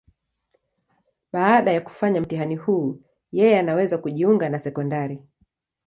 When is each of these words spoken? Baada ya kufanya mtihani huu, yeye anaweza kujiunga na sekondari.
Baada 1.33 1.71
ya 1.71 1.81
kufanya 1.81 2.21
mtihani 2.21 2.55
huu, 2.55 3.01
yeye 3.31 3.59
anaweza 3.59 3.97
kujiunga 3.97 4.49
na 4.49 4.59
sekondari. 4.59 5.21